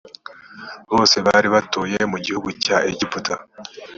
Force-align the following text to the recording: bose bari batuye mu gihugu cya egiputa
bose 0.91 1.15
bari 1.25 1.47
batuye 1.55 1.99
mu 2.11 2.17
gihugu 2.25 2.49
cya 2.63 2.77
egiputa 2.91 3.35